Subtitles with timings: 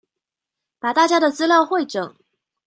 [0.79, 2.15] 把大家的資料彙整